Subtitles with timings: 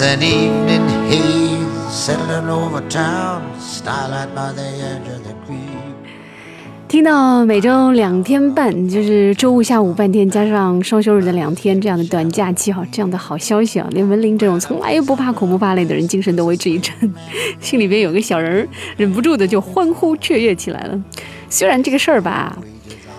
[0.00, 5.58] the need in haze settling over town, starlight by the end of the creek.
[6.88, 16.94] 听到每周两天半，就是周五下午半天加上双休日的两天这样的短假期哈，这样的好消息啊，连文林这种从来不怕苦不怕累的人精神都为之一振，
[17.60, 20.98] 心里边有个小人儿忍不住的就欢呼雀跃起来了。
[21.50, 22.56] 虽然这个事儿吧，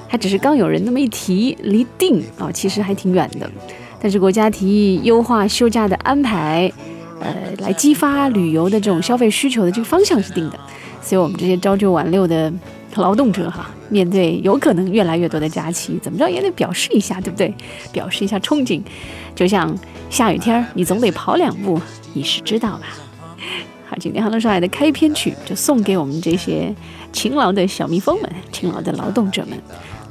[0.07, 3.47] 还只是刚有人那么一提，离定啊其实还挺远的，
[4.01, 6.71] 但是国家提议优化休假的安排，
[7.19, 10.59] 呃，来激发旅游的这种消费需求的这个方向是定的，
[11.01, 12.51] 所以我们这些朝九晚六的。
[12.95, 17.53] 劳动者哈，面对有可能越来越多的假期，怎么着也得表示一下，对不对？
[17.93, 18.81] 表示一下憧憬，
[19.33, 19.73] 就像
[20.09, 21.79] 下雨天儿你总得跑两步，
[22.11, 22.81] 你是知道吧？
[23.87, 26.75] 好，今天《杭州上海》的开篇曲就送给我们这些
[27.13, 29.57] 勤劳的小蜜蜂们、勤劳的劳动者们，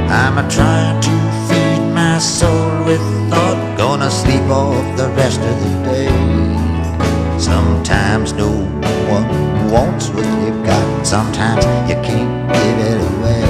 [0.09, 1.15] I'm a trying to
[1.47, 3.57] feed my soul with thought.
[3.77, 6.11] Gonna sleep off the rest of the day.
[7.37, 8.51] Sometimes no
[9.15, 9.27] one
[9.73, 10.85] wants what you've got.
[11.03, 13.43] Sometimes you can't give it away.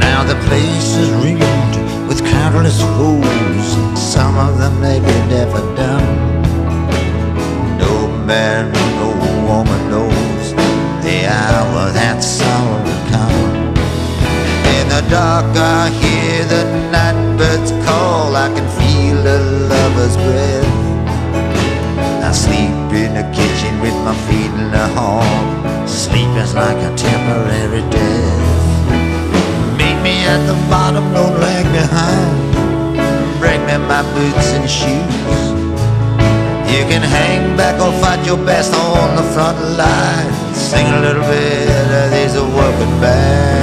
[0.00, 1.76] Now the place is ringed
[2.08, 3.76] with countless fools,
[4.14, 5.54] Some of them may be deaf
[26.38, 28.90] Is like a temporary death.
[29.76, 32.54] Meet me at the bottom, don't lag behind.
[33.40, 35.42] Bring me my boots and shoes.
[36.72, 40.30] You can hang back or fight your best on the front line.
[40.54, 41.68] Sing a little bit
[42.00, 43.58] of these working band.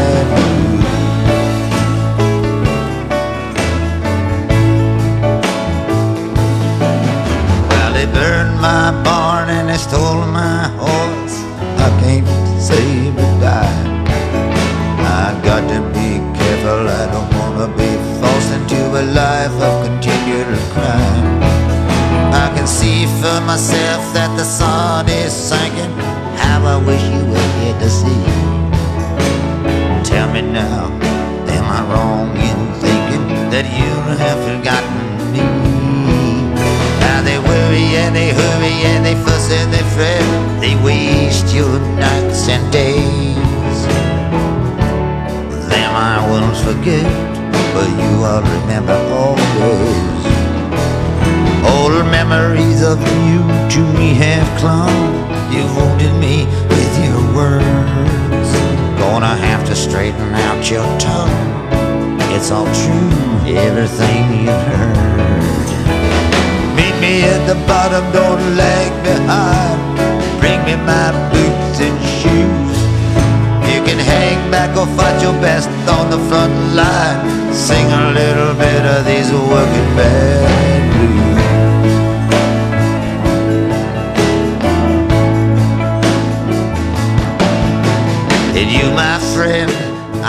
[8.13, 10.54] Burned my barn and they stole my
[20.45, 21.44] continual crime.
[22.33, 25.91] I can see for myself that the sun is sinking.
[26.38, 28.23] How I wish you were here to see.
[30.03, 30.91] Tell me now,
[31.50, 35.45] am I wrong in thinking that you have forgotten me?
[37.00, 40.22] Now they worry and they hurry and they fuss and they fret.
[40.61, 43.79] They waste your nights and days.
[45.69, 47.05] Them I won't forget,
[47.73, 50.14] but you I'll remember always.
[51.85, 52.97] Old memories of
[53.29, 54.90] you to me have clung.
[55.53, 58.50] You wounded me with your words.
[58.97, 61.29] Gonna have to straighten out your tongue.
[62.34, 63.12] It's all true,
[63.69, 65.68] everything you've heard
[66.75, 69.78] Meet me at the bottom, don't lag behind.
[70.41, 72.78] Bring me my boots and shoes.
[73.72, 77.53] You can hang back or fight your best on the front line.
[77.53, 81.54] Sing a little bit of these working band blues.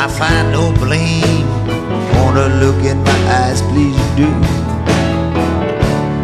[0.07, 1.49] I find no blame.
[2.15, 4.31] Wanna look in my eyes, please do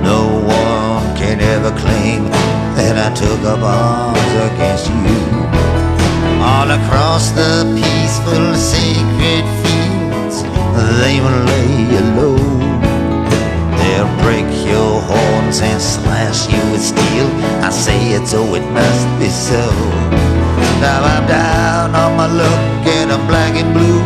[0.06, 2.30] No one can ever claim
[2.78, 5.18] that I took up arms against you.
[6.38, 10.46] All across the peaceful, sacred fields,
[11.02, 12.38] they will lay you low.
[13.78, 17.28] They'll break your horns and slash you with steel.
[17.66, 19.66] I say it so it must be so.
[20.78, 22.82] Now I'm down on my luck
[23.12, 24.00] I'm black and blue.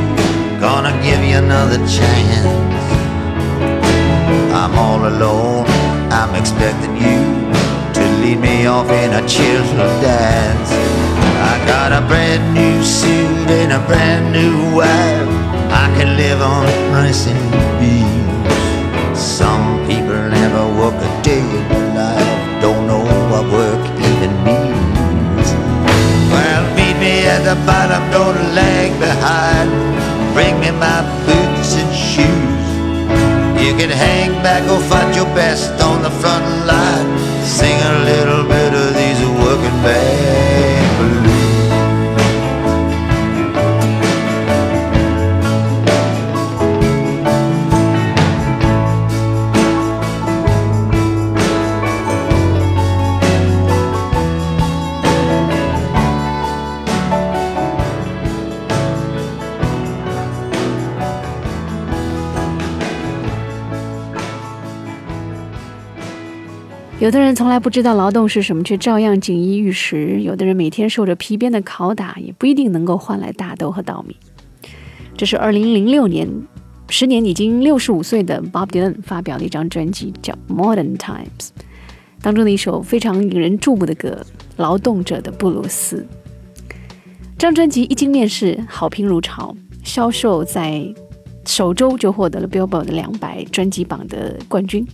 [0.59, 2.47] Gonna give you another chance.
[4.53, 5.65] I'm all alone
[6.11, 7.23] I'm expecting you
[7.95, 10.71] to lead me off in a cheerful dance.
[11.53, 15.29] I got a brand new suit and a brand new wife.
[15.71, 19.17] I can live on rice and beans.
[19.17, 21.76] Some people never work a day
[27.47, 29.71] the bottom, don't lag behind.
[30.35, 32.67] Bring me my boots and shoes.
[33.63, 37.07] You can hang back or fight your best on the front line.
[37.47, 38.26] Sing a little
[67.07, 74.17] 有的人从来不知道劳动是什么，却照样锦衣玉食；有的人每天受着皮鞭的拷打，也不一定能够换来大豆和稻米。
[75.17, 76.29] 这是二零零六年，
[76.89, 81.27] 时年已经六十五岁的 Bob Dylan 发表的一张专辑，叫《Modern Times》，
[82.21, 84.27] 当中的一首非常引人注目的歌
[84.57, 85.99] 《劳动者的布鲁斯》。
[87.39, 89.55] 这张专辑一经面世，好评如潮，
[89.85, 90.93] 销售在
[91.47, 94.85] 首周就获得了 Billboard 的两百专辑榜的冠军。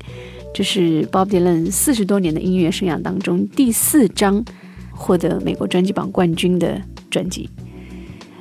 [0.55, 4.45] 这是 Bob Dylan 四十多年的音乐生涯当中第四张
[4.91, 7.49] 获得美国专辑榜冠军的专辑。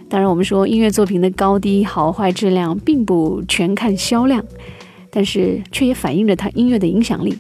[0.10, 4.44] 当然，我们说音乐作品的高低、好坏、质量，并不全看销量，
[5.10, 7.38] 但是却也反映着他音乐的影响力。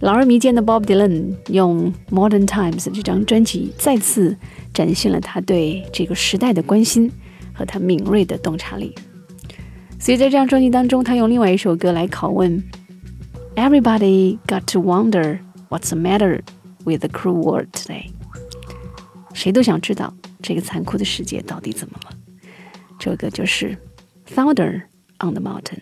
[0.00, 4.34] 老而弥坚的 Bob Dylan 用《Modern Times》这张专辑再次
[4.72, 7.12] 展现了他对这个时代的关心
[7.52, 8.94] 和他敏锐的洞察力。
[9.98, 12.62] 所以在这张专辑当中，他用另外一首歌来拷问。
[13.55, 15.39] Everybody got to wonder
[15.69, 16.41] what's the matter
[16.85, 18.11] with the cruel world today。
[19.33, 22.11] 谁都想知道这个残酷的世界到底怎么了。
[22.99, 23.77] 这个就是《
[24.35, 24.83] Thunder
[25.19, 25.79] on the Mountain》。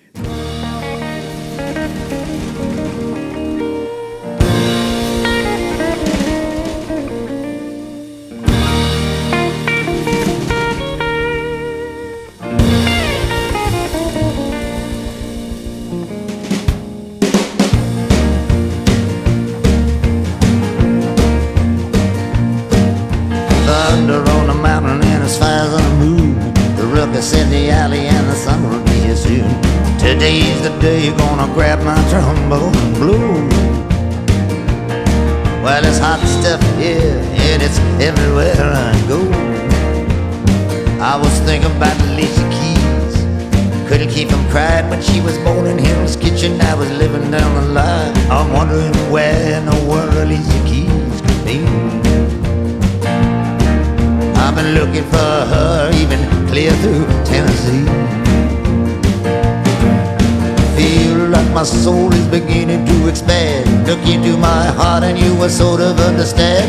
[64.75, 66.69] Heart and you will sort of understand.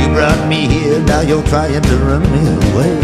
[0.00, 2.98] You brought me here, now you're trying to run me away.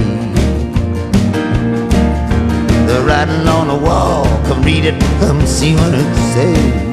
[2.86, 6.87] The writing on the wall, come read it, come see what it says.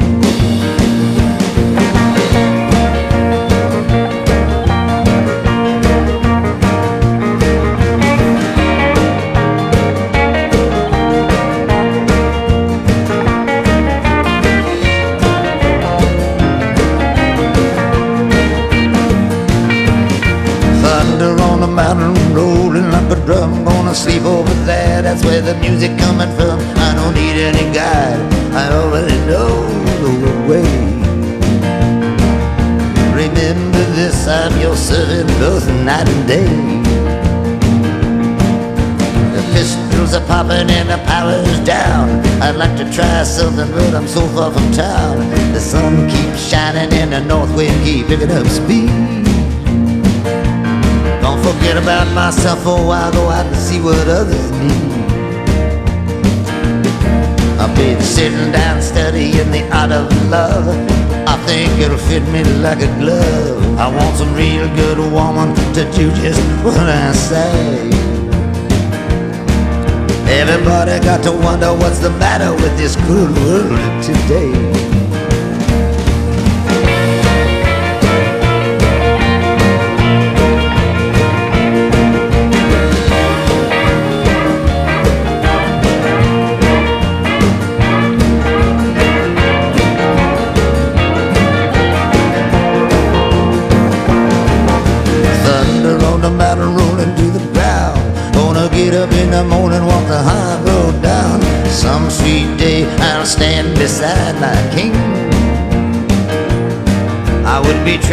[36.28, 36.46] Day.
[39.36, 42.10] The pistols are popping and the power's down.
[42.42, 45.20] I'd like to try something, but I'm so far from town.
[45.54, 48.90] The sun keeps shining and the north wind keeps picking up speed
[51.22, 54.96] Don't forget about myself for a while, go out and see what others need.
[57.60, 61.05] I've been sitting down studying the art of love.
[61.48, 63.78] Think it'll fit me like a glove.
[63.78, 67.90] I want some real good woman to do just what I say.
[70.28, 75.05] Everybody got to wonder what's the matter with this cruel world today.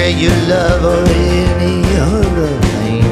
[0.02, 3.02] Betray your love or any other thing.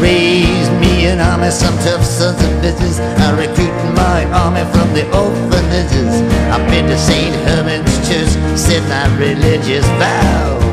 [0.00, 2.98] raised me an army, some tough sons of bitches.
[3.20, 6.14] I recruited my army from the orphanages.
[6.52, 7.34] I've been to St.
[7.46, 10.63] Herman's Church, said my religious vows.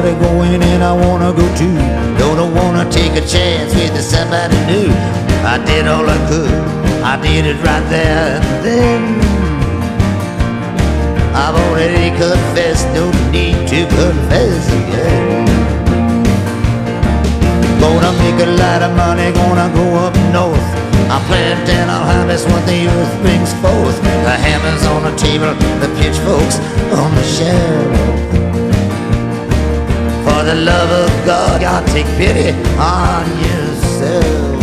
[0.00, 1.76] Everybody going and I wanna go too.
[2.16, 4.88] Don't wanna take a chance with somebody new.
[5.44, 6.56] I did all I could.
[7.04, 9.02] I did it right there and then.
[11.36, 15.44] I've already confessed, no need to confess again.
[17.84, 20.68] Gonna make a lot of money, gonna go up north.
[21.12, 24.00] I'll plant and I'll harvest what the earth brings forth.
[24.00, 25.52] The hammers on the table,
[25.84, 26.56] the pitchforks
[26.88, 28.49] on the shelf.
[30.50, 34.59] The love of God, God, take pity on yourself.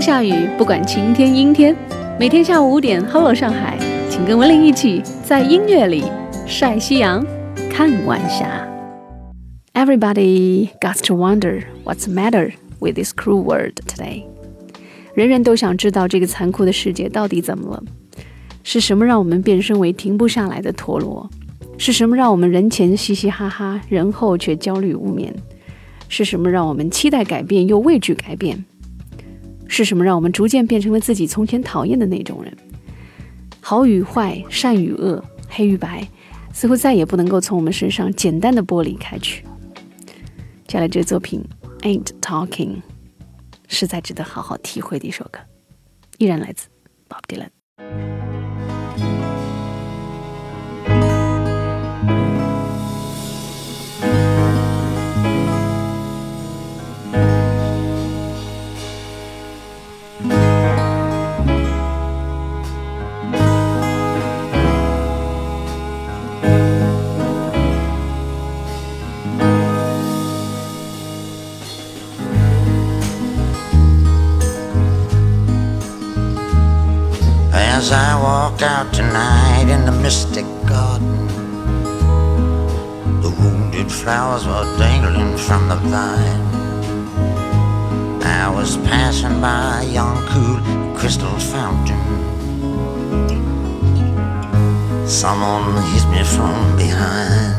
[0.00, 1.74] 下雨，不管晴天阴天，
[2.18, 3.78] 每天下午五点，Hello 上海，
[4.10, 6.04] 请跟文玲一起在音乐里
[6.46, 7.24] 晒夕阳，
[7.70, 8.66] 看晚霞。
[9.74, 14.24] Everybody got to wonder what's matter with this cruel world today。
[15.14, 17.82] 人人都想知道这个残酷的世界到底怎么了？
[18.62, 21.28] 是什么让我们变身为停不下来的陀螺？
[21.78, 25.34] 是什么让我们人前嘻嘻哈哈，人后却焦虑无眠？
[26.08, 28.64] 是什么让我们期待改变又畏惧改变？
[29.68, 32.56] 是什么让我们逐渐变成了自己从前讨厌的那种人？
[33.60, 36.06] 好与坏，善与恶，黑与白，
[36.52, 39.42] 似乎再也不能够从我们身上简单的剥离开去。
[40.66, 41.44] 接下来这个作品
[41.80, 42.76] 《Ain't Talking》，
[43.68, 45.40] 实在值得好好体会的一首歌，
[46.18, 46.68] 依然来自
[47.08, 48.15] Bob Dylan。
[80.06, 81.26] Mystic garden,
[83.22, 86.42] the wounded flowers were dangling from the vine.
[88.22, 90.58] I was passing by a young, cool
[90.96, 92.04] crystal fountain.
[95.08, 97.56] Someone hit me from behind.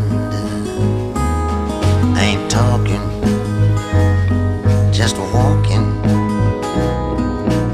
[2.18, 3.06] Ain't talking,
[4.94, 5.88] just walking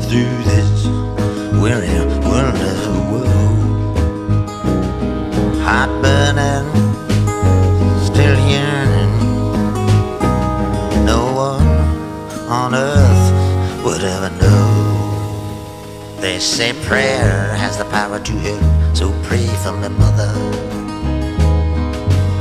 [0.08, 0.88] through this
[1.62, 3.33] weary world of woe.
[5.76, 6.70] Hot burning,
[8.06, 9.16] still yearning.
[11.04, 11.68] No one
[12.48, 16.18] on earth would ever know.
[16.22, 18.62] They say prayer has the power to heal,
[18.94, 20.32] so pray for my mother.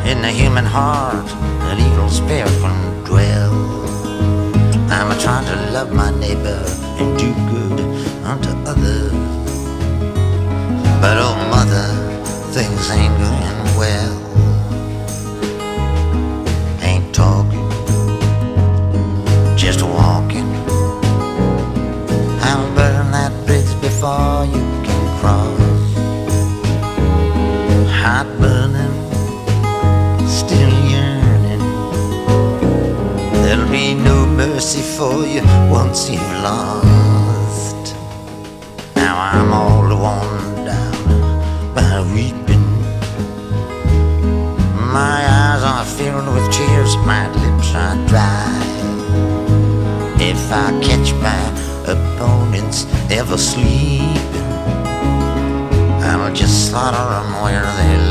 [0.04, 1.26] In the human heart,
[1.70, 3.54] an evil spirit can dwell.
[4.92, 6.62] I'm trying to love my neighbor
[7.00, 7.80] and do good
[8.26, 9.12] unto others.
[11.00, 12.11] But oh, mother,
[12.52, 14.14] things ain't going well.
[16.82, 17.66] Ain't talking,
[19.56, 20.50] just walking.
[22.44, 25.94] I'll burn that bridge before you can cross.
[28.02, 28.96] Hot burning,
[30.28, 31.64] still yearning.
[33.44, 37.01] There'll be no mercy for you once you've lost.
[53.32, 54.22] Opponents ever sleeping,
[56.04, 58.01] I'll just slaughter them where they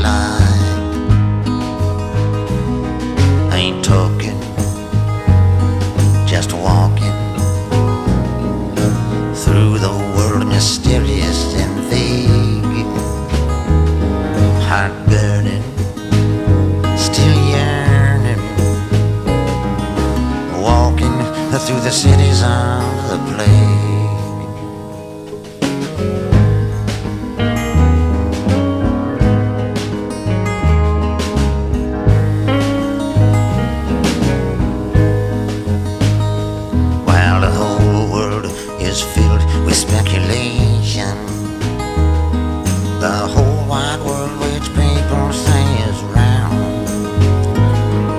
[43.02, 46.86] the whole wide world which people say is round,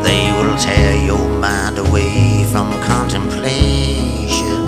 [0.04, 4.66] they will tear your mind away from contemplation.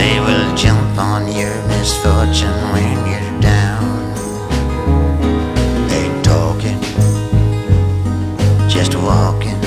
[0.00, 3.84] They will jump on your misfortune when you're down.
[5.92, 6.80] Ain't talking,
[8.70, 9.60] just walking.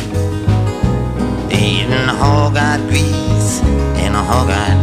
[1.52, 3.62] Eating hog-eyed grease
[4.04, 4.77] in a hog-eyed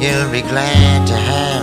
[0.00, 1.57] you'll be glad to have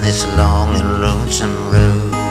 [0.00, 2.29] this long and lonesome road.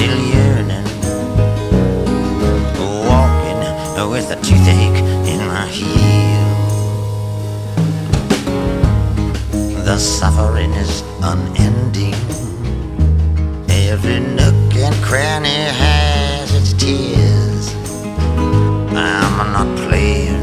[0.00, 0.86] still yearning.
[3.10, 3.60] Walking
[4.10, 6.48] with a toothache in my heel.
[9.84, 12.14] The suffering is unending.
[13.68, 17.74] Every nook and cranny has its tears.
[18.96, 20.42] I'm not playing.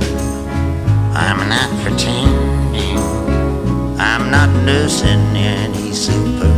[1.26, 3.00] I'm not pretending.
[3.98, 6.57] I'm not nursing any super.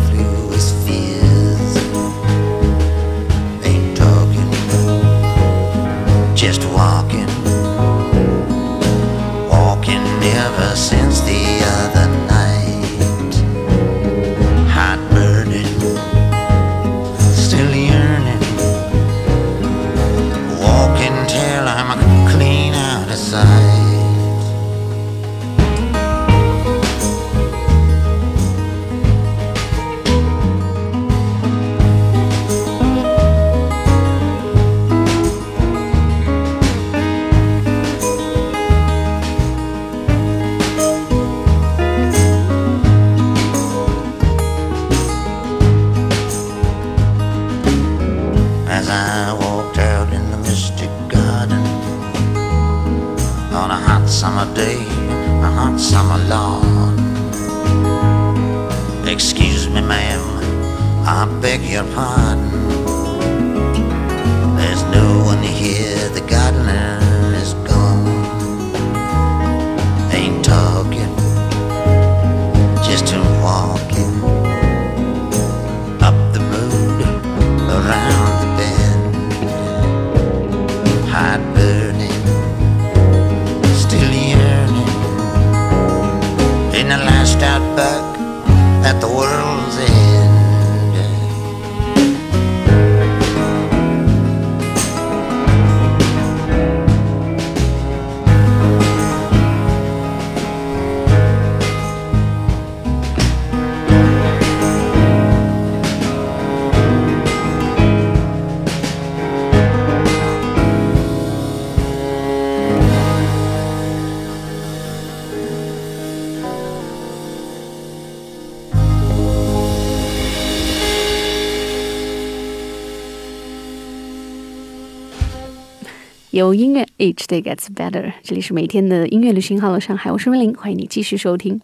[126.40, 128.14] 有音乐，Each day gets better。
[128.24, 131.60] 这里是每天的音乐旅行，Hello 上海，我是温玲，欢迎你继续收听。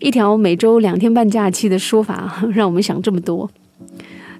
[0.00, 3.50] 一条每周两天半假期的说法， 让我们想这么多。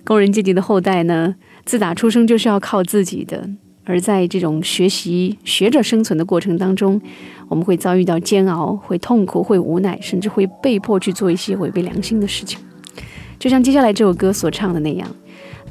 [0.05, 3.49] 工人阶级的后代呢，自打出生就是要靠自己的，
[3.85, 7.01] 而在这种学习、学着生存的过程当中，
[7.49, 12.61] 我们会遭遇到煎熬，会痛苦，会无奈，甚至会被迫去做一些违背良心的事情。
[13.39, 15.09] 就像接下来这首歌所唱的那样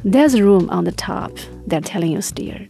[0.03, 1.29] ：There's a room on the top,
[1.69, 2.69] they're telling you steer。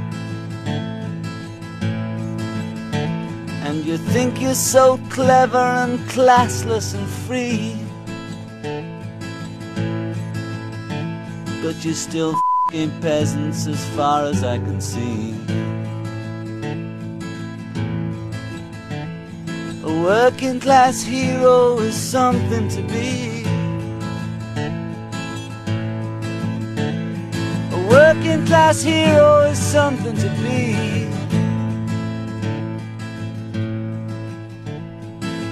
[3.91, 7.75] You think you're so clever and classless and free.
[11.61, 12.33] But you're still
[12.69, 15.35] fing peasants as far as I can see.
[19.83, 23.43] A working class hero is something to be.
[27.75, 31.10] A working class hero is something to be.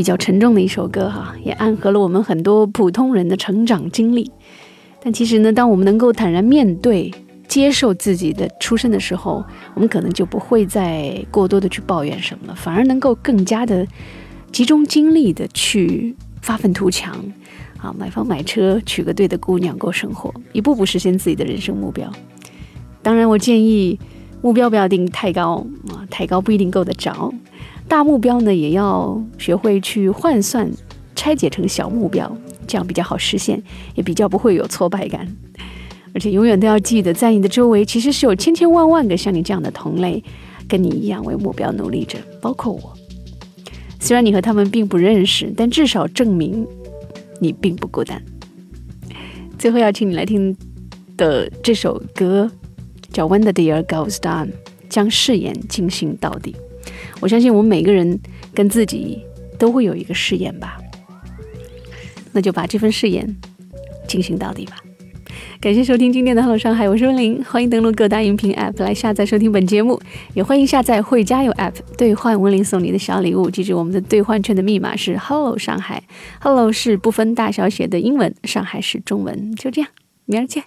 [0.00, 4.32] 比较沉重的一首歌哈，也暗合了我们很多普通人的成长经历。
[5.02, 7.12] 但其实呢，当我们能够坦然面对、
[7.46, 13.86] 接受自己的出身的时候，我们可能就不会再过多的去抱怨什么了，反而能够更加的
[14.50, 17.14] 集中精力的去发愤图强，
[17.76, 22.10] 啊，买房买车，娶个对的姑娘过生活，一步步实现自己的人生目标。
[23.02, 23.98] 当然，我建议
[24.40, 27.30] 目标不要定太高啊，太高不一定够得着。
[27.90, 30.70] 大目标呢，也要学会去换算、
[31.16, 32.30] 拆解成小目标，
[32.64, 33.60] 这样比较好实现，
[33.96, 35.26] 也比较不会有挫败感。
[36.14, 40.22] 而且永远都要记得，在你的周围其实是有千千万万个像你这样的同类，
[40.68, 42.96] 跟你一样为目标努力着，包括我。
[43.98, 46.64] 虽然你和他们并不认识，但至少证明
[47.40, 48.22] 你并不孤单。
[49.58, 50.56] 最后要请你来听
[51.16, 52.48] 的这首歌
[53.12, 54.46] 叫《When the Deer Goes Down》，
[54.88, 56.54] 将誓言进行到底。
[57.20, 58.18] 我相信我们每个人
[58.54, 59.22] 跟自己
[59.58, 60.78] 都会有一个誓言吧，
[62.32, 63.36] 那就把这份誓言
[64.08, 64.76] 进行到底吧。
[65.60, 70.00] 感谢收听今天的《Hello 上海》，我是温玲，欢迎登录各大音频 App 来下载收听本节目，
[70.32, 73.50] 也欢迎下载会加油 App 兑换温玲送你的小礼物。
[73.50, 76.02] 记住我们的兑换券的密码是 Hello 上海
[76.40, 79.54] ，Hello 是不分大小写的英文，上海是中文。
[79.54, 79.90] 就这样，
[80.24, 80.64] 明儿见。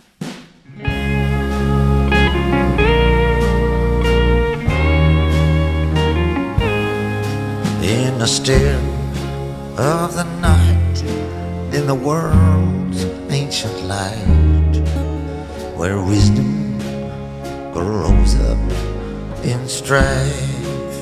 [8.23, 8.79] The still
[9.77, 10.97] of the night,
[11.75, 14.75] in the world's ancient light,
[15.75, 16.79] where wisdom
[17.73, 18.63] grows up
[19.43, 20.95] in strife.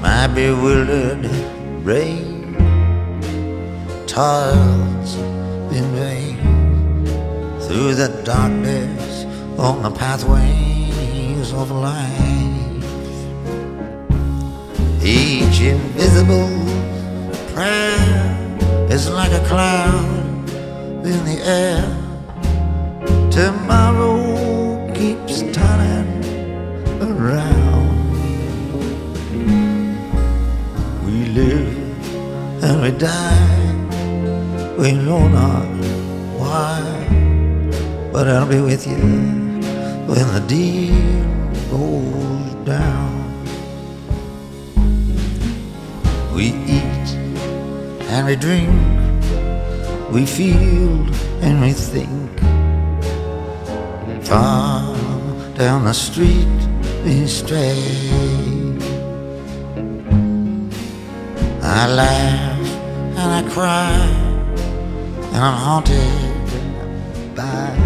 [0.00, 1.28] My bewildered
[1.84, 2.56] brain
[4.06, 5.16] toils
[5.76, 6.38] in vain
[7.60, 9.26] through the darkness
[9.58, 12.31] on the pathways of life.
[15.04, 16.48] Each invisible
[17.52, 20.48] prayer is like a cloud
[21.04, 21.82] in the air.
[23.32, 26.22] Tomorrow keeps turning
[27.02, 28.12] around.
[31.04, 33.62] We live and we die.
[34.78, 35.66] We know not
[36.38, 36.80] why,
[38.12, 39.02] but I'll be with you
[40.06, 40.94] when the deal
[41.70, 43.21] goes down.
[46.34, 47.08] We eat
[48.08, 48.70] and we drink,
[50.10, 51.06] we feel
[51.42, 52.30] and we think.
[54.24, 54.96] Far
[55.54, 56.48] down the street
[57.04, 57.82] we stray.
[61.62, 62.66] I laugh
[63.18, 63.92] and I cry,
[65.34, 67.76] and I'm haunted by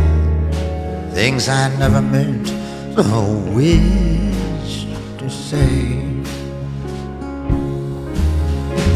[1.13, 2.51] things I never meant
[2.97, 5.96] or wished to say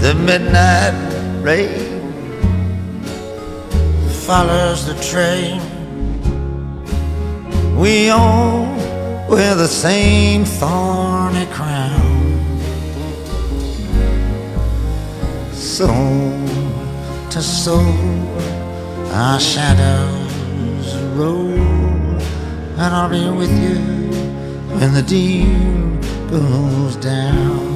[0.00, 0.94] the midnight
[1.42, 2.00] rain
[4.26, 5.60] follows the train.
[7.76, 8.64] We all
[9.28, 12.40] wear the same thorny crown.
[15.52, 16.48] Soul
[17.30, 18.28] to soul,
[19.12, 21.52] our shadows roll,
[22.80, 23.78] and I'll be with you
[24.78, 27.69] when the deal goes down.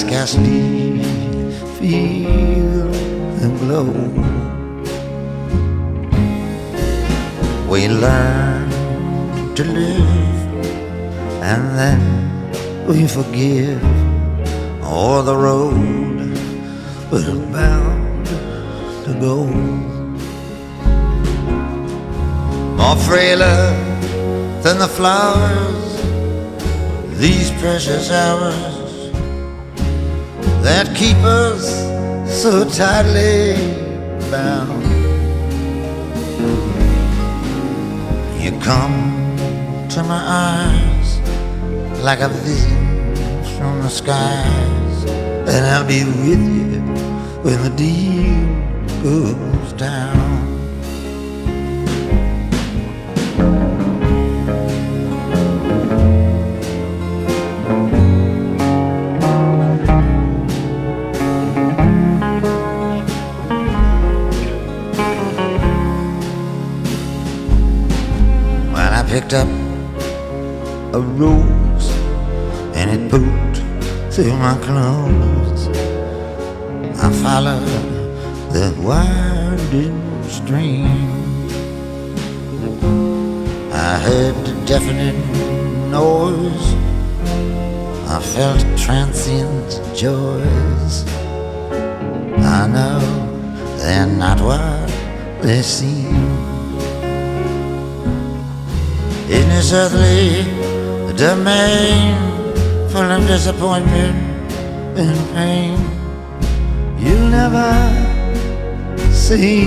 [0.00, 1.02] Scarcely
[1.78, 2.88] feel
[3.40, 3.90] the glow.
[7.68, 8.70] We learn
[9.56, 10.40] to live
[11.50, 12.00] and then
[12.88, 13.82] we forgive,
[14.82, 16.32] or the road
[17.12, 18.26] we're bound
[19.04, 19.44] to go.
[22.80, 23.62] More frailer
[24.62, 25.88] than the flowers,
[27.20, 28.79] these precious hours
[30.62, 31.64] that keep us
[32.42, 33.54] so tightly
[34.30, 34.82] bound.
[38.42, 39.36] You come
[39.90, 41.20] to my eyes
[42.02, 43.14] like a vision
[43.56, 45.04] from the skies,
[45.52, 46.80] and I'll be with you
[47.42, 50.29] when the deal goes down.
[69.20, 69.48] Picked up
[70.94, 71.90] a rose
[72.74, 73.56] and it pooped
[74.14, 75.68] through my clothes.
[76.98, 77.66] I followed
[78.52, 80.86] the winding stream.
[83.72, 85.20] I heard the deafening
[85.90, 86.68] noise.
[88.08, 91.04] I felt transient joys.
[92.38, 93.00] I know
[93.76, 94.88] they're not what
[95.42, 96.49] they seem.
[99.30, 100.42] In this earthly
[101.16, 102.16] domain
[102.90, 104.16] full of disappointment
[104.98, 105.78] and pain.
[106.98, 107.70] You'll never
[109.12, 109.66] see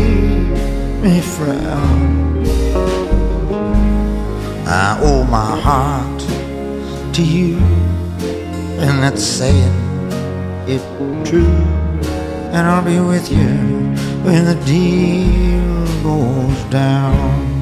[1.02, 2.44] me frown.
[4.68, 6.20] I owe my heart
[7.16, 7.58] to you,
[8.84, 9.76] and that's saying
[10.68, 10.82] it
[11.26, 11.58] true.
[12.52, 13.48] And I'll be with you
[14.26, 17.53] when the deal goes down.